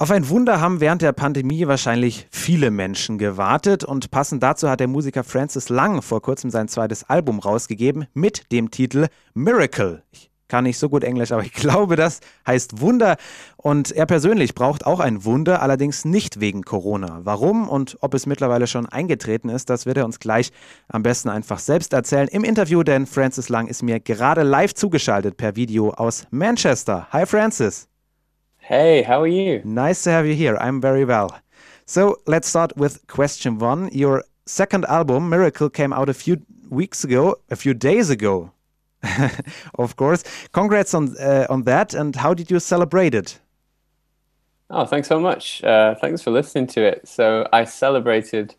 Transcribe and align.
Auf 0.00 0.12
ein 0.12 0.28
Wunder 0.28 0.60
haben 0.60 0.78
während 0.78 1.02
der 1.02 1.10
Pandemie 1.10 1.66
wahrscheinlich 1.66 2.28
viele 2.30 2.70
Menschen 2.70 3.18
gewartet 3.18 3.82
und 3.82 4.12
passend 4.12 4.44
dazu 4.44 4.70
hat 4.70 4.78
der 4.78 4.86
Musiker 4.86 5.24
Francis 5.24 5.70
Lang 5.70 6.02
vor 6.02 6.22
kurzem 6.22 6.50
sein 6.50 6.68
zweites 6.68 7.10
Album 7.10 7.40
rausgegeben 7.40 8.06
mit 8.14 8.52
dem 8.52 8.70
Titel 8.70 9.08
Miracle. 9.34 10.04
Ich 10.12 10.30
kann 10.46 10.62
nicht 10.62 10.78
so 10.78 10.88
gut 10.88 11.02
Englisch, 11.02 11.32
aber 11.32 11.42
ich 11.42 11.52
glaube, 11.52 11.96
das 11.96 12.20
heißt 12.46 12.80
Wunder. 12.80 13.16
Und 13.56 13.90
er 13.90 14.06
persönlich 14.06 14.54
braucht 14.54 14.86
auch 14.86 15.00
ein 15.00 15.24
Wunder, 15.24 15.62
allerdings 15.62 16.04
nicht 16.04 16.38
wegen 16.38 16.62
Corona. 16.62 17.22
Warum 17.24 17.68
und 17.68 17.98
ob 18.00 18.14
es 18.14 18.24
mittlerweile 18.24 18.68
schon 18.68 18.86
eingetreten 18.86 19.48
ist, 19.48 19.68
das 19.68 19.84
wird 19.84 19.96
er 19.96 20.04
uns 20.04 20.20
gleich 20.20 20.52
am 20.86 21.02
besten 21.02 21.28
einfach 21.28 21.58
selbst 21.58 21.92
erzählen 21.92 22.28
im 22.28 22.44
Interview, 22.44 22.84
denn 22.84 23.04
Francis 23.04 23.48
Lang 23.48 23.66
ist 23.66 23.82
mir 23.82 23.98
gerade 23.98 24.44
live 24.44 24.74
zugeschaltet 24.74 25.36
per 25.36 25.56
Video 25.56 25.90
aus 25.90 26.24
Manchester. 26.30 27.08
Hi 27.10 27.26
Francis. 27.26 27.88
Hey, 28.68 29.00
how 29.02 29.22
are 29.22 29.26
you? 29.26 29.62
Nice 29.64 30.02
to 30.02 30.10
have 30.10 30.26
you 30.26 30.34
here. 30.34 30.58
I'm 30.60 30.78
very 30.78 31.06
well. 31.06 31.40
So 31.86 32.16
let's 32.26 32.46
start 32.46 32.76
with 32.76 33.06
question 33.06 33.58
one. 33.58 33.88
Your 33.92 34.24
second 34.44 34.84
album, 34.90 35.30
Miracle, 35.30 35.70
came 35.70 35.90
out 35.90 36.10
a 36.10 36.12
few 36.12 36.42
weeks 36.68 37.02
ago, 37.02 37.36
a 37.50 37.56
few 37.56 37.72
days 37.72 38.10
ago, 38.10 38.52
of 39.78 39.96
course. 39.96 40.22
Congrats 40.52 40.92
on 40.92 41.16
uh, 41.16 41.46
on 41.48 41.62
that. 41.62 41.94
And 41.94 42.14
how 42.14 42.34
did 42.34 42.50
you 42.50 42.60
celebrate 42.60 43.14
it? 43.14 43.40
Oh, 44.68 44.84
thanks 44.84 45.08
so 45.08 45.18
much. 45.18 45.64
Uh, 45.64 45.94
thanks 45.94 46.20
for 46.20 46.30
listening 46.30 46.66
to 46.66 46.82
it. 46.82 47.08
So 47.08 47.48
I 47.54 47.64
celebrated 47.64 48.54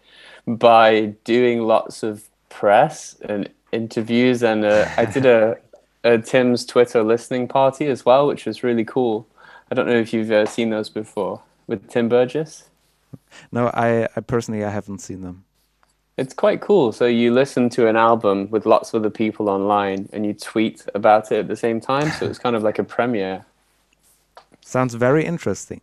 by 0.47 1.13
doing 1.23 1.67
lots 1.67 2.01
of 2.01 2.23
press 2.49 3.15
and 3.29 3.47
interviews, 3.71 4.41
and 4.41 4.65
uh, 4.65 4.87
I 4.97 5.05
did 5.05 5.27
a, 5.27 5.57
a 6.03 6.17
Tim's 6.17 6.65
Twitter 6.65 7.03
listening 7.03 7.47
party 7.47 7.85
as 7.85 8.05
well, 8.05 8.25
which 8.25 8.47
was 8.47 8.63
really 8.63 8.85
cool. 8.85 9.27
I 9.71 9.75
don't 9.75 9.87
know 9.87 9.97
if 9.97 10.13
you've 10.13 10.31
uh, 10.31 10.45
seen 10.45 10.69
those 10.69 10.89
before 10.89 11.41
with 11.67 11.89
Tim 11.89 12.09
Burgess. 12.09 12.69
No, 13.51 13.67
I, 13.67 14.07
I 14.15 14.21
personally 14.21 14.63
I 14.63 14.69
haven't 14.69 14.99
seen 14.99 15.21
them. 15.21 15.45
It's 16.17 16.33
quite 16.33 16.59
cool. 16.59 16.91
So 16.91 17.05
you 17.05 17.33
listen 17.33 17.69
to 17.71 17.87
an 17.87 17.95
album 17.95 18.49
with 18.49 18.65
lots 18.65 18.93
of 18.93 19.01
other 19.01 19.09
people 19.09 19.49
online, 19.49 20.09
and 20.11 20.25
you 20.25 20.33
tweet 20.33 20.85
about 20.93 21.31
it 21.31 21.39
at 21.39 21.47
the 21.47 21.55
same 21.55 21.79
time. 21.79 22.11
So 22.11 22.25
it's 22.25 22.39
kind 22.39 22.55
of 22.55 22.63
like 22.63 22.77
a 22.77 22.83
premiere. 22.83 23.45
Sounds 24.61 24.95
very 24.95 25.23
interesting. 25.23 25.81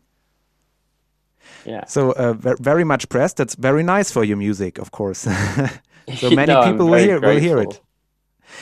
Yeah. 1.65 1.85
So 1.87 2.13
uh, 2.13 2.35
very 2.35 2.85
much 2.85 3.09
pressed. 3.09 3.39
That's 3.39 3.55
very 3.55 3.83
nice 3.83 4.11
for 4.13 4.25
your 4.25 4.37
music, 4.37 4.79
of 4.79 4.91
course. 4.91 5.19
so 6.17 6.31
many 6.31 6.53
no, 6.53 6.71
people 6.71 6.87
will 6.87 6.99
hear 6.99 7.21
will 7.21 7.41
hear 7.41 7.59
it. 7.59 7.81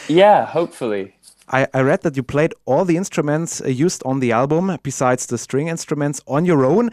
Yeah, 0.08 0.46
hopefully. 0.46 1.13
I, 1.48 1.66
I 1.74 1.80
read 1.80 2.02
that 2.02 2.16
you 2.16 2.22
played 2.22 2.54
all 2.64 2.84
the 2.84 2.96
instruments 2.96 3.60
uh, 3.60 3.68
used 3.68 4.02
on 4.04 4.20
the 4.20 4.32
album, 4.32 4.78
besides 4.82 5.26
the 5.26 5.38
string 5.38 5.68
instruments, 5.68 6.20
on 6.26 6.44
your 6.44 6.64
own. 6.64 6.90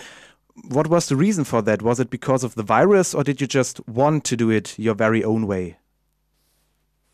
What 0.67 0.87
was 0.87 1.07
the 1.07 1.15
reason 1.15 1.43
for 1.45 1.61
that? 1.61 1.81
Was 1.81 1.99
it 1.99 2.09
because 2.09 2.43
of 2.43 2.55
the 2.55 2.63
virus, 2.63 3.13
or 3.13 3.23
did 3.23 3.39
you 3.39 3.47
just 3.47 3.85
want 3.87 4.25
to 4.25 4.35
do 4.35 4.49
it 4.49 4.77
your 4.77 4.93
very 4.93 5.23
own 5.23 5.47
way? 5.47 5.77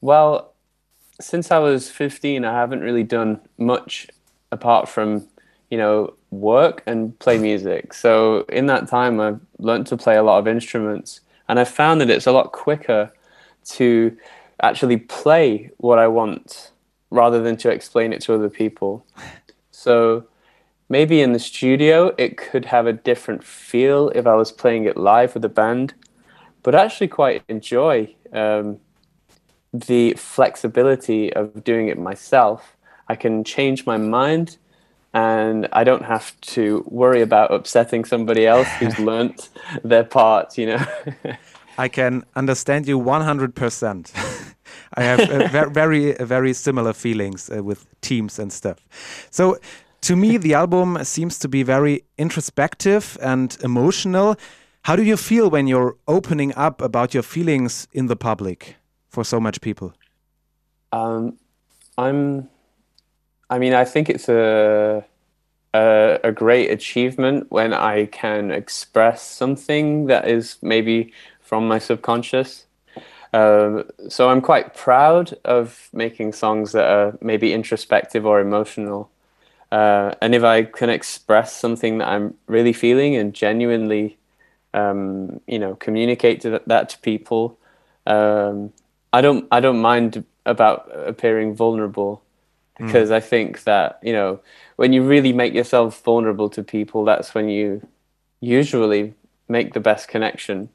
Well, 0.01 0.53
since 1.21 1.51
I 1.51 1.59
was 1.59 1.89
15, 1.89 2.43
I 2.43 2.53
haven't 2.53 2.81
really 2.81 3.03
done 3.03 3.39
much 3.57 4.07
apart 4.51 4.89
from, 4.89 5.27
you 5.69 5.77
know, 5.77 6.13
work 6.31 6.83
and 6.85 7.17
play 7.19 7.37
music. 7.37 7.93
So 7.93 8.41
in 8.49 8.65
that 8.67 8.87
time, 8.87 9.19
I've 9.19 9.39
learned 9.59 9.87
to 9.87 9.97
play 9.97 10.17
a 10.17 10.23
lot 10.23 10.39
of 10.39 10.47
instruments, 10.47 11.21
and 11.47 11.59
I 11.59 11.63
found 11.63 12.01
that 12.01 12.09
it's 12.09 12.27
a 12.27 12.31
lot 12.31 12.51
quicker 12.51 13.11
to 13.65 14.17
actually 14.61 14.97
play 14.97 15.69
what 15.77 15.99
I 15.99 16.07
want 16.07 16.71
rather 17.09 17.41
than 17.41 17.57
to 17.57 17.69
explain 17.69 18.13
it 18.13 18.21
to 18.21 18.33
other 18.33 18.49
people. 18.49 19.05
So 19.71 20.27
maybe 20.89 21.21
in 21.21 21.33
the 21.33 21.39
studio 21.39 22.13
it 22.17 22.37
could 22.37 22.65
have 22.65 22.87
a 22.87 22.93
different 22.93 23.43
feel 23.43 24.09
if 24.09 24.25
I 24.25 24.35
was 24.35 24.51
playing 24.51 24.85
it 24.85 24.97
live 24.97 25.33
with 25.33 25.45
a 25.45 25.49
band, 25.49 25.93
but 26.63 26.75
I 26.75 26.83
actually 26.83 27.07
quite 27.07 27.43
enjoy 27.47 28.13
um, 28.33 28.79
the 29.73 30.13
flexibility 30.13 31.33
of 31.33 31.63
doing 31.63 31.87
it 31.87 31.97
myself. 31.97 32.75
I 33.07 33.15
can 33.15 33.43
change 33.43 33.85
my 33.85 33.97
mind 33.97 34.57
and 35.13 35.67
I 35.71 35.83
don't 35.83 36.03
have 36.03 36.39
to 36.41 36.83
worry 36.87 37.21
about 37.21 37.53
upsetting 37.53 38.05
somebody 38.05 38.45
else 38.45 38.67
who's 38.79 38.99
learnt 39.09 39.49
their 39.83 40.03
part, 40.03 40.57
you 40.57 40.67
know. 40.67 40.85
I 41.77 41.87
can 41.87 42.23
understand 42.35 42.87
you 42.87 42.99
100%. 42.99 44.11
I 44.97 45.03
have 45.03 45.51
very, 45.73 46.13
very 46.13 46.53
similar 46.53 46.93
feelings 46.93 47.49
uh, 47.49 47.63
with 47.63 47.85
teams 48.01 48.39
and 48.39 48.51
stuff. 48.51 48.77
So, 49.29 49.57
to 50.01 50.15
me, 50.15 50.37
the 50.37 50.53
album 50.53 51.03
seems 51.03 51.39
to 51.39 51.47
be 51.47 51.63
very 51.63 52.03
introspective 52.17 53.17
and 53.21 53.57
emotional. 53.63 54.35
How 54.83 54.95
do 54.95 55.03
you 55.03 55.17
feel 55.17 55.49
when 55.49 55.67
you're 55.67 55.95
opening 56.07 56.53
up 56.55 56.81
about 56.81 57.13
your 57.13 57.23
feelings 57.23 57.87
in 57.93 58.07
the 58.07 58.15
public 58.15 58.75
for 59.09 59.23
so 59.23 59.39
much 59.39 59.61
people? 59.61 59.93
Um, 60.91 61.37
I'm. 61.97 62.49
I 63.49 63.59
mean, 63.59 63.73
I 63.73 63.85
think 63.85 64.09
it's 64.09 64.29
a, 64.29 65.05
a 65.73 66.19
a 66.23 66.31
great 66.31 66.71
achievement 66.71 67.47
when 67.49 67.73
I 67.73 68.05
can 68.07 68.51
express 68.51 69.21
something 69.21 70.07
that 70.07 70.27
is 70.27 70.57
maybe 70.61 71.11
from 71.41 71.67
my 71.67 71.79
subconscious 71.79 72.66
um, 73.37 73.83
so 74.09 74.29
I'm 74.29 74.41
quite 74.41 74.73
proud 74.73 75.37
of 75.45 75.89
making 75.93 76.33
songs 76.33 76.71
that 76.71 76.85
are 76.85 77.17
maybe 77.21 77.53
introspective 77.53 78.25
or 78.25 78.39
emotional. 78.39 79.11
Uh, 79.71 80.15
and 80.21 80.33
if 80.33 80.43
I 80.43 80.63
can 80.63 80.89
express 80.89 81.55
something 81.55 81.99
that 81.99 82.07
I'm 82.07 82.33
really 82.47 82.73
feeling 82.73 83.15
and 83.15 83.35
genuinely, 83.35 84.17
um, 84.73 85.39
you 85.45 85.59
know, 85.59 85.75
communicate 85.75 86.41
to 86.41 86.61
that 86.65 86.89
to 86.89 86.99
people, 86.99 87.59
um, 88.07 88.73
I 89.13 89.21
don't 89.21 89.47
I 89.51 89.59
don't 89.59 89.81
mind 89.81 90.23
about 90.45 90.89
appearing 90.95 91.53
vulnerable 91.53 92.23
hmm. 92.77 92.85
because 92.85 93.09
mm. 93.09 93.13
I 93.13 93.19
think 93.19 93.65
that 93.65 93.99
you 94.01 94.13
know 94.13 94.39
when 94.77 94.93
you 94.93 95.03
really 95.03 95.33
make 95.33 95.53
yourself 95.53 96.01
vulnerable 96.03 96.49
to 96.49 96.63
people, 96.63 97.05
that's 97.05 97.35
when 97.35 97.49
you 97.49 97.85
usually 98.39 99.13
make 99.47 99.73
the 99.73 99.79
best 99.79 100.07
connection. 100.07 100.69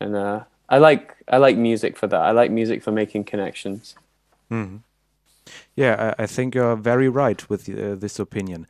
And 0.00 0.16
uh, 0.16 0.44
I 0.72 0.78
like 0.78 1.14
I 1.28 1.36
like 1.36 1.58
music 1.58 1.98
for 1.98 2.06
that. 2.08 2.20
I 2.20 2.30
like 2.30 2.50
music 2.50 2.82
for 2.82 2.92
making 2.92 3.24
connections. 3.30 3.94
Mm 4.48 4.64
-hmm. 4.64 4.80
Yeah, 5.74 6.14
I, 6.18 6.24
I, 6.24 6.26
think 6.26 6.54
you're 6.54 6.80
very 6.82 7.08
right 7.08 7.48
with 7.48 7.68
uh, 7.68 7.98
this 7.98 8.20
opinion. 8.20 8.66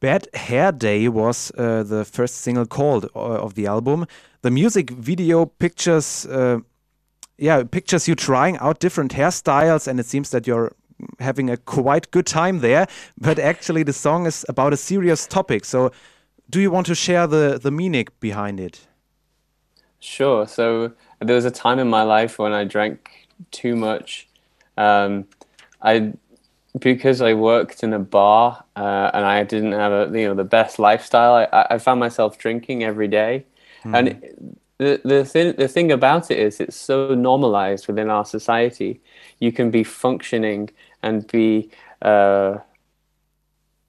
Bad 0.00 0.28
Hair 0.34 0.72
Day 0.72 1.08
was 1.08 1.52
uh, 1.58 1.82
the 1.88 2.04
first 2.04 2.34
single 2.34 2.66
called 2.66 3.04
uh, 3.14 3.44
of 3.44 3.52
the 3.54 3.66
album. 3.66 4.06
The 4.40 4.50
music 4.50 4.90
video 4.90 5.46
pictures, 5.46 6.26
uh, 6.26 6.60
yeah, 7.38 7.64
pictures 7.68 8.06
you 8.06 8.14
trying 8.14 8.58
out 8.60 8.80
different 8.80 9.12
hairstyles, 9.12 9.88
and 9.88 10.00
it 10.00 10.06
seems 10.06 10.30
that 10.30 10.46
you're 10.46 10.70
having 11.18 11.50
a 11.50 11.56
quite 11.56 12.10
good 12.10 12.26
time 12.26 12.60
there. 12.60 12.86
But 13.16 13.38
actually, 13.38 13.84
the 13.84 13.92
song 13.92 14.26
is 14.26 14.44
about 14.48 14.72
a 14.72 14.76
serious 14.76 15.26
topic. 15.26 15.64
So, 15.64 15.90
do 16.48 16.60
you 16.60 16.72
want 16.72 16.86
to 16.86 16.94
share 16.94 17.26
the 17.26 17.58
the 17.58 17.70
meaning 17.70 18.06
behind 18.20 18.60
it? 18.60 18.89
Sure. 20.00 20.46
So 20.46 20.92
there 21.20 21.36
was 21.36 21.44
a 21.44 21.50
time 21.50 21.78
in 21.78 21.88
my 21.88 22.02
life 22.02 22.38
when 22.38 22.52
I 22.52 22.64
drank 22.64 23.28
too 23.50 23.76
much. 23.76 24.28
Um, 24.76 25.26
I 25.82 26.12
because 26.78 27.20
I 27.20 27.34
worked 27.34 27.82
in 27.82 27.92
a 27.92 27.98
bar 27.98 28.64
uh, 28.76 29.10
and 29.12 29.24
I 29.24 29.42
didn't 29.44 29.72
have 29.72 29.92
a 29.92 30.18
you 30.18 30.26
know 30.26 30.34
the 30.34 30.44
best 30.44 30.78
lifestyle. 30.78 31.34
I, 31.52 31.66
I 31.70 31.78
found 31.78 32.00
myself 32.00 32.38
drinking 32.38 32.82
every 32.82 33.08
day, 33.08 33.44
mm. 33.84 33.96
and 33.96 34.56
the 34.78 35.00
the 35.04 35.24
thing 35.24 35.54
the 35.56 35.68
thing 35.68 35.92
about 35.92 36.30
it 36.30 36.38
is 36.38 36.60
it's 36.60 36.76
so 36.76 37.14
normalized 37.14 37.86
within 37.86 38.08
our 38.08 38.24
society. 38.24 39.00
You 39.38 39.52
can 39.52 39.70
be 39.70 39.84
functioning 39.84 40.70
and 41.02 41.26
be 41.26 41.70
uh, 42.02 42.58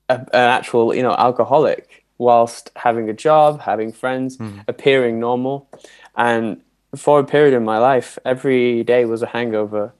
a, 0.09 0.13
an 0.13 0.27
actual 0.33 0.93
you 0.93 1.03
know 1.03 1.13
alcoholic 1.13 2.00
whilst 2.21 2.71
having 2.75 3.09
a 3.09 3.13
job, 3.13 3.61
having 3.61 3.91
friends, 3.91 4.37
mm. 4.37 4.63
appearing 4.67 5.19
normal, 5.19 5.67
and 6.15 6.61
for 6.95 7.19
a 7.19 7.23
period 7.23 7.53
in 7.55 7.63
my 7.63 7.79
life, 7.79 8.19
every 8.23 8.83
day 8.83 9.05
was 9.05 9.21
a 9.23 9.27
hangover. 9.27 9.93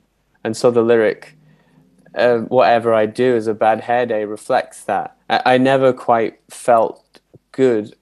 And 0.44 0.56
so 0.56 0.70
the 0.70 0.84
lyric, 0.84 1.36
uh, 2.16 2.40
whatever 2.58 2.94
I 2.94 3.06
do 3.08 3.36
is 3.36 3.48
a 3.48 3.54
bad 3.54 3.82
hair 3.82 4.06
day, 4.06 4.26
reflects 4.26 4.84
that. 4.84 5.18
I, 5.30 5.54
I 5.54 5.58
never 5.58 5.94
quite 5.94 6.40
felt 6.50 7.20
good. 7.52 7.96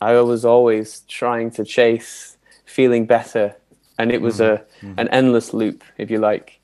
I 0.00 0.12
was 0.20 0.44
always 0.44 1.00
trying 1.08 1.50
to 1.52 1.64
chase 1.64 2.36
feeling 2.64 3.04
better. 3.06 3.54
And 3.98 4.12
it 4.12 4.22
was 4.22 4.38
mm 4.38 4.46
a 4.50 4.52
mm-hmm. 4.58 5.00
an 5.00 5.08
endless 5.08 5.52
loop, 5.52 5.82
if 5.98 6.10
you 6.10 6.18
like. 6.30 6.60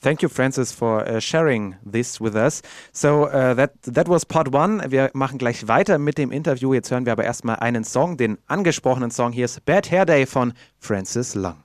Thank 0.00 0.22
you, 0.22 0.28
Francis, 0.28 0.72
for 0.72 1.06
uh, 1.06 1.20
sharing 1.20 1.76
this 1.84 2.20
with 2.20 2.34
us. 2.34 2.62
So 2.92 3.26
uh, 3.26 3.54
that 3.54 3.72
that 3.82 4.08
was 4.08 4.24
part 4.24 4.52
one. 4.52 4.82
Wir 4.90 5.10
machen 5.14 5.38
gleich 5.38 5.66
weiter 5.68 5.98
mit 5.98 6.18
dem 6.18 6.30
Interview. 6.30 6.74
Jetzt 6.74 6.90
hören 6.90 7.06
wir 7.06 7.12
aber 7.12 7.24
erstmal 7.24 7.56
einen 7.56 7.84
Song, 7.84 8.16
den 8.16 8.38
angesprochenen 8.46 9.10
Song. 9.10 9.32
Hier 9.32 9.46
ist 9.46 9.64
Bad 9.64 9.90
Hair 9.90 10.06
Day 10.06 10.26
von 10.26 10.52
Francis 10.78 11.34
Lang. 11.34 11.56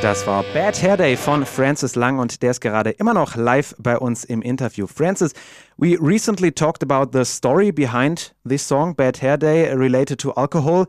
Das 0.00 0.26
war 0.28 0.44
Bad 0.54 0.80
Hair 0.80 0.96
Day 0.96 1.16
von 1.16 1.44
Francis 1.44 1.96
Lang 1.96 2.20
und 2.20 2.40
der 2.40 2.52
ist 2.52 2.60
gerade 2.60 2.90
immer 2.90 3.14
noch 3.14 3.34
live 3.34 3.74
bei 3.78 3.98
uns 3.98 4.24
im 4.24 4.42
Interview. 4.42 4.86
Francis, 4.86 5.32
we 5.76 5.98
recently 6.00 6.52
talked 6.52 6.88
about 6.88 7.10
the 7.12 7.24
story 7.24 7.72
behind 7.72 8.32
this 8.48 8.66
song, 8.66 8.94
Bad 8.94 9.20
Hair 9.20 9.38
Day, 9.38 9.74
related 9.74 10.20
to 10.20 10.32
alcohol. 10.34 10.86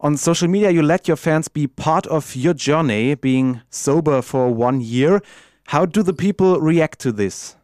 On 0.00 0.16
social 0.16 0.48
media, 0.48 0.70
you 0.70 0.82
let 0.82 1.06
your 1.06 1.16
fans 1.16 1.48
be 1.48 1.66
part 1.66 2.06
of 2.06 2.34
your 2.34 2.54
journey, 2.54 3.14
being 3.14 3.60
sober 3.70 4.22
for 4.22 4.52
one 4.52 4.80
year. 4.80 5.20
How 5.66 5.86
do 5.86 6.02
the 6.02 6.14
people 6.14 6.60
react 6.60 6.98
to 7.00 7.12
this? 7.12 7.56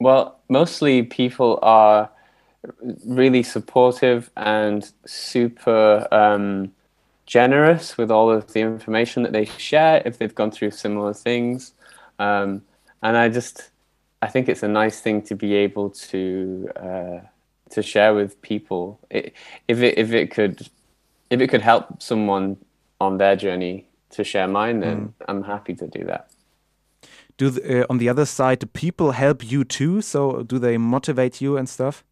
Well, 0.00 0.40
mostly 0.48 1.04
people 1.04 1.58
are 1.62 2.10
really 3.06 3.42
supportive 3.42 4.30
and 4.36 4.90
super. 5.06 6.08
Um, 6.10 6.72
generous 7.26 7.96
with 7.96 8.10
all 8.10 8.30
of 8.30 8.52
the 8.52 8.60
information 8.60 9.22
that 9.22 9.32
they 9.32 9.46
share 9.46 10.02
if 10.04 10.18
they've 10.18 10.34
gone 10.34 10.50
through 10.50 10.70
similar 10.70 11.14
things. 11.14 11.72
Um, 12.18 12.62
and 13.02 13.16
I 13.16 13.30
just, 13.30 13.70
I 14.20 14.26
think 14.28 14.50
it's 14.50 14.62
a 14.62 14.68
nice 14.68 15.00
thing 15.00 15.22
to 15.22 15.34
be 15.34 15.54
able 15.54 15.88
to 16.12 16.70
uh, 16.76 17.20
to 17.72 17.82
share 17.82 18.14
with 18.14 18.40
people. 18.42 19.00
It, 19.10 19.34
if 19.68 19.80
it 19.82 19.98
if 19.98 20.12
it 20.12 20.30
could 20.30 20.68
if 21.30 21.40
it 21.40 21.48
could 21.48 21.62
help 21.62 22.02
someone 22.02 22.56
on 23.00 23.18
their 23.18 23.36
journey 23.36 23.86
to 24.10 24.24
share 24.24 24.46
mine, 24.46 24.80
then 24.80 24.98
mm. 24.98 25.12
I'm 25.28 25.42
happy 25.42 25.74
to 25.74 25.86
do 25.86 26.04
that. 26.04 26.30
Do 27.38 27.50
the, 27.50 27.82
uh, 27.82 27.86
on 27.88 27.98
the 27.98 28.08
other 28.08 28.26
side, 28.26 28.58
do 28.58 28.66
people 28.66 29.12
help 29.12 29.50
you 29.50 29.64
too? 29.64 30.02
So 30.02 30.42
do 30.42 30.58
they 30.58 30.76
motivate 30.76 31.40
you 31.40 31.56
and 31.56 31.68
stuff? 31.68 32.04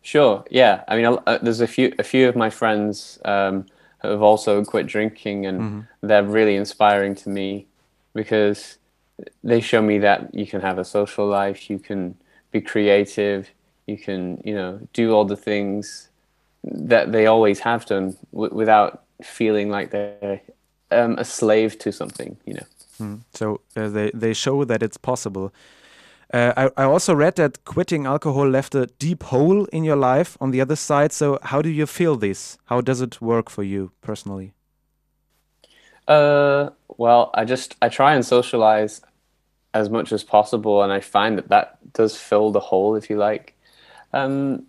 Sure. 0.00 0.44
Yeah. 0.50 0.82
I 0.88 0.96
mean, 0.96 1.18
uh, 1.26 1.38
there's 1.42 1.60
a 1.60 1.66
few 1.66 1.92
a 1.98 2.02
few 2.02 2.28
of 2.28 2.34
my 2.34 2.50
friends 2.50 3.18
um, 3.24 3.66
have 3.98 4.22
also 4.22 4.64
quit 4.64 4.86
drinking, 4.86 5.46
and 5.46 5.60
mm-hmm. 5.60 6.06
they're 6.06 6.24
really 6.24 6.56
inspiring 6.56 7.14
to 7.16 7.28
me 7.28 7.66
because 8.14 8.78
they 9.44 9.60
show 9.60 9.82
me 9.82 9.98
that 9.98 10.34
you 10.34 10.46
can 10.46 10.60
have 10.60 10.78
a 10.78 10.84
social 10.84 11.26
life, 11.26 11.70
you 11.70 11.78
can 11.78 12.16
be 12.50 12.60
creative, 12.60 13.50
you 13.86 13.98
can 13.98 14.40
you 14.44 14.54
know 14.54 14.80
do 14.92 15.12
all 15.12 15.24
the 15.24 15.36
things 15.36 16.08
that 16.64 17.12
they 17.12 17.26
always 17.26 17.60
have 17.60 17.84
done 17.86 18.16
w- 18.32 18.54
without 18.54 19.02
feeling 19.22 19.68
like 19.68 19.90
they're 19.90 20.40
um, 20.90 21.18
a 21.18 21.24
slave 21.24 21.78
to 21.78 21.92
something. 21.92 22.36
You 22.46 22.54
know. 22.54 22.66
Mm. 23.00 23.20
So 23.34 23.60
uh, 23.76 23.88
they 23.88 24.10
they 24.14 24.34
show 24.34 24.64
that 24.64 24.82
it's 24.82 24.96
possible. 24.96 25.52
Uh, 26.32 26.52
I, 26.56 26.82
I, 26.82 26.84
also 26.84 27.14
read 27.14 27.36
that 27.36 27.62
quitting 27.66 28.06
alcohol 28.06 28.48
left 28.48 28.74
a 28.74 28.86
deep 28.98 29.22
hole 29.24 29.66
in 29.66 29.84
your 29.84 29.96
life 29.96 30.38
on 30.40 30.50
the 30.50 30.62
other 30.62 30.76
side. 30.76 31.12
So, 31.12 31.38
how 31.42 31.60
do 31.60 31.68
you 31.68 31.84
feel 31.84 32.16
this? 32.16 32.56
How 32.66 32.80
does 32.80 33.02
it 33.02 33.20
work 33.20 33.50
for 33.50 33.62
you 33.62 33.92
personally? 34.00 34.54
Uh, 36.08 36.70
well, 36.96 37.30
I 37.34 37.44
just 37.44 37.76
I 37.82 37.90
try 37.90 38.14
and 38.14 38.24
socialize 38.24 39.02
as 39.74 39.90
much 39.90 40.10
as 40.10 40.24
possible, 40.24 40.82
and 40.82 40.90
I 40.90 41.00
find 41.00 41.36
that 41.36 41.48
that 41.48 41.92
does 41.92 42.16
fill 42.16 42.50
the 42.50 42.60
hole, 42.60 42.96
if 42.96 43.10
you 43.10 43.18
like. 43.18 43.54
Um, 44.12 44.66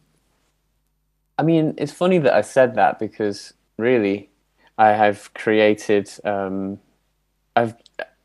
I 1.38 1.44
mean, 1.44 1.74
it's 1.78 1.92
funny 1.92 2.19
that 2.19 2.34
I 2.34 2.42
said 2.42 2.75
that 2.75 3.00
because 3.00 3.54
really, 3.78 4.30
I 4.78 4.90
have 4.90 5.34
created. 5.34 6.10
Um, 6.24 6.80
I've 7.56 7.75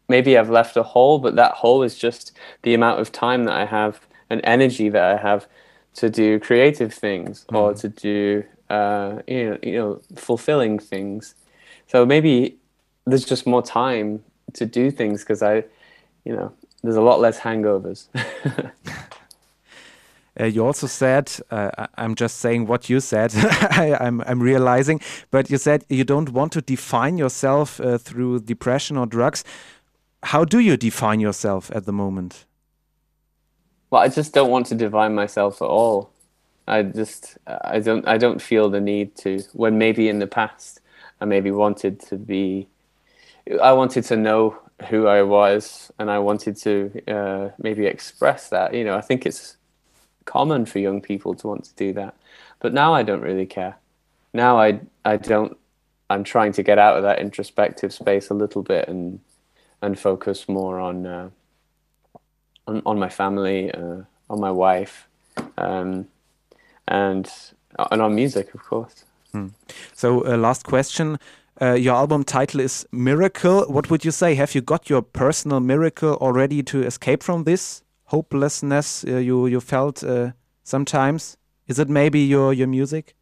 maybe 0.09 0.39
I've 0.39 0.51
left 0.51 0.77
a 0.77 0.83
hole, 0.83 1.19
but 1.19 1.37
that 1.37 1.53
hole 1.53 1.83
is 1.83 1.97
just 1.97 2.33
the 2.63 2.75
amount 2.75 3.01
of 3.01 3.13
time 3.13 3.45
that 3.45 3.55
I 3.55 3.67
have 3.67 4.01
and 4.31 4.41
energy 4.45 4.89
that 4.89 5.03
I 5.03 5.21
have 5.21 5.47
to 5.95 6.09
do 6.09 6.39
creative 6.39 6.93
things 6.95 7.45
mm. 7.51 7.57
or 7.59 7.75
to 7.75 7.89
do 7.89 8.45
uh, 8.71 9.21
you 9.27 9.51
know 9.51 9.59
you 9.63 9.73
know 9.73 10.01
fulfilling 10.17 10.79
things. 10.79 11.35
So 11.87 12.05
maybe 12.05 12.59
there's 13.07 13.25
just 13.25 13.47
more 13.47 13.63
time 13.63 14.23
to 14.55 14.67
do 14.67 14.91
things 14.91 15.23
because 15.23 15.43
I, 15.43 15.65
you 16.25 16.35
know, 16.35 16.53
there's 16.83 16.97
a 16.97 17.03
lot 17.03 17.21
less 17.21 17.41
hangovers. 17.41 18.07
Uh, 20.39 20.45
you 20.45 20.65
also 20.65 20.87
said, 20.87 21.33
uh, 21.51 21.87
I'm 21.97 22.15
just 22.15 22.39
saying 22.39 22.67
what 22.67 22.89
you 22.89 23.01
said, 23.01 23.33
I, 23.37 23.97
am 24.01 24.21
I'm, 24.21 24.29
I'm 24.29 24.43
realizing, 24.43 25.01
but 25.31 25.51
you 25.51 25.59
said 25.59 25.85
you 25.89 26.05
don't 26.05 26.31
want 26.31 26.53
to 26.53 26.61
define 26.61 27.19
yourself 27.19 27.81
uh, 27.81 27.99
through 27.99 28.41
depression 28.41 28.97
or 28.97 29.07
drugs 29.07 29.45
how 30.23 30.45
do 30.45 30.59
you 30.59 30.77
define 30.77 31.21
yourself 31.21 31.71
at 31.75 31.85
the 31.85 31.93
moment? 31.93 32.45
Well, 33.91 34.03
I 34.03 34.09
just 34.09 34.35
don't 34.35 34.51
want 34.51 34.67
to 34.67 34.75
define 34.75 35.15
myself 35.15 35.63
at 35.63 35.69
all. 35.69 36.11
I 36.67 36.83
just 36.83 37.39
I 37.47 37.79
don't 37.79 38.07
I 38.07 38.19
don't 38.19 38.43
feel 38.43 38.69
the 38.69 38.81
need 38.81 39.17
to. 39.17 39.43
When 39.55 39.79
maybe 39.79 40.09
in 40.09 40.19
the 40.19 40.27
past 40.27 40.81
I 41.21 41.25
maybe 41.25 41.51
wanted 41.51 42.01
to 42.01 42.17
be, 42.17 42.69
I 43.63 43.73
wanted 43.73 44.05
to 44.05 44.17
know 44.17 44.59
who 44.89 45.07
I 45.07 45.23
was, 45.23 45.91
and 45.99 46.11
I 46.11 46.19
wanted 46.19 46.57
to 46.59 47.03
uh, 47.09 47.49
maybe 47.59 47.87
express 47.87 48.51
that. 48.51 48.75
You 48.75 48.85
know, 48.85 48.97
I 48.97 49.01
think 49.01 49.25
it's 49.25 49.57
common 50.29 50.67
for 50.67 50.79
young 50.79 51.01
people 51.01 51.35
to 51.35 51.47
want 51.49 51.65
to 51.65 51.75
do 51.75 51.93
that, 51.95 52.15
but 52.61 52.73
now 52.73 52.95
I 52.95 53.03
don't 53.03 53.23
really 53.23 53.47
care. 53.47 53.77
Now 54.33 54.61
I 54.61 54.81
I 55.05 55.17
don't. 55.17 55.57
I'm 56.11 56.25
trying 56.25 56.53
to 56.53 56.63
get 56.63 56.79
out 56.79 56.97
of 56.97 57.03
that 57.03 57.19
introspective 57.19 57.93
space 57.93 58.31
a 58.31 58.35
little 58.35 58.63
bit 58.63 58.89
and 58.89 59.21
and 59.83 59.99
focus 59.99 60.49
more 60.49 60.79
on 60.79 61.07
uh, 61.07 61.31
on, 62.67 62.83
on 62.85 62.99
my 62.99 63.09
family, 63.09 63.73
uh, 63.73 64.03
on 64.29 64.41
my 64.41 64.51
wife, 64.51 65.09
um, 65.57 66.07
and 66.87 67.31
and 67.91 68.03
on 68.03 68.15
music, 68.15 68.55
of 68.55 68.63
course. 68.63 69.05
Hmm. 69.33 69.49
So, 69.95 70.27
uh, 70.27 70.37
last 70.37 70.65
question. 70.65 71.19
Uh, 71.61 71.73
your 71.73 71.97
album 71.97 72.23
title 72.23 72.61
is 72.61 72.87
Miracle. 72.93 73.65
What 73.67 73.91
would 73.91 74.05
you 74.05 74.13
say? 74.13 74.37
Have 74.37 74.55
you 74.55 74.61
got 74.61 74.89
your 74.89 75.03
personal 75.03 75.59
miracle 75.59 76.15
already 76.21 76.63
to 76.63 76.85
escape 76.85 77.23
from 77.25 77.45
this 77.45 77.83
hopelessness 78.09 79.05
uh, 79.05 79.17
you 79.17 79.47
you 79.47 79.61
felt 79.61 80.05
uh, 80.05 80.33
sometimes? 80.65 81.37
Is 81.67 81.79
it 81.79 81.89
maybe 81.89 82.21
your 82.21 82.53
your 82.53 82.69
music? 82.69 83.15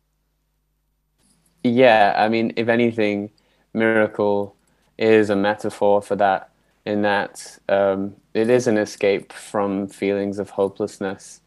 Yeah, 1.63 2.15
I 2.17 2.29
mean, 2.29 2.53
if 2.57 2.69
anything, 2.69 3.31
Miracle 3.75 4.55
is 4.99 5.31
a 5.31 5.37
metaphor 5.37 6.01
for 6.01 6.17
that 6.17 6.51
in 6.87 7.03
that 7.03 7.59
um, 7.69 8.15
it 8.33 8.49
is 8.49 8.67
an 8.67 8.79
escape 8.79 9.33
from 9.33 9.89
feelings 9.89 10.39
of 10.39 10.51
hopelessness 10.51 11.41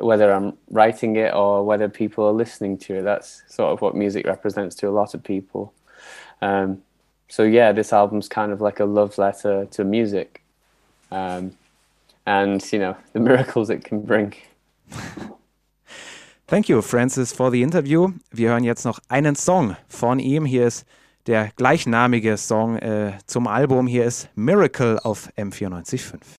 whether 0.00 0.32
i'm 0.32 0.56
writing 0.70 1.16
it 1.16 1.32
or 1.34 1.64
whether 1.64 1.88
people 1.88 2.24
are 2.24 2.32
listening 2.32 2.78
to 2.78 2.98
it 2.98 3.02
that's 3.02 3.42
sort 3.48 3.72
of 3.72 3.80
what 3.80 3.94
music 3.94 4.26
represents 4.26 4.74
to 4.74 4.88
a 4.88 4.90
lot 4.90 5.14
of 5.14 5.22
people 5.22 5.72
um, 6.42 6.82
so 7.28 7.42
yeah 7.42 7.72
this 7.72 7.92
album's 7.92 8.28
kind 8.28 8.52
of 8.52 8.60
like 8.60 8.80
a 8.80 8.84
love 8.84 9.18
letter 9.18 9.66
to 9.66 9.84
music 9.84 10.42
um, 11.10 11.52
and 12.26 12.72
you 12.72 12.78
know 12.78 12.96
the 13.12 13.20
miracles 13.20 13.70
it 13.70 13.84
can 13.84 14.00
bring 14.02 14.34
Thank 16.46 16.68
you, 16.68 16.82
Francis, 16.82 17.32
for 17.32 17.50
the 17.50 17.62
interview. 17.62 18.12
Wir 18.30 18.50
hören 18.50 18.64
jetzt 18.64 18.84
noch 18.84 19.00
einen 19.08 19.34
Song 19.34 19.76
von 19.88 20.18
ihm. 20.18 20.44
Hier 20.44 20.66
ist 20.66 20.86
der 21.26 21.48
gleichnamige 21.56 22.36
Song 22.36 22.76
äh, 22.76 23.12
zum 23.26 23.46
Album. 23.46 23.86
Hier 23.86 24.04
ist 24.04 24.28
Miracle 24.34 24.98
auf 25.02 25.30
M945. 25.38 26.18